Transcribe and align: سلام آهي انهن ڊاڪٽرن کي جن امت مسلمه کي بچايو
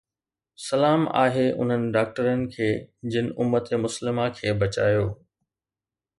سلام 0.67 1.01
آهي 1.23 1.43
انهن 1.63 1.85
ڊاڪٽرن 1.97 2.41
کي 2.57 2.71
جن 3.17 3.29
امت 3.45 3.71
مسلمه 3.85 4.27
کي 4.41 4.57
بچايو 4.65 5.07